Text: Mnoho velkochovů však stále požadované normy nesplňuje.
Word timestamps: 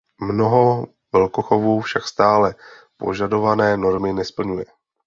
Mnoho 0.21 0.87
velkochovů 1.13 1.81
však 1.81 2.03
stále 2.07 2.55
požadované 2.97 3.77
normy 3.77 4.13
nesplňuje. 4.13 4.65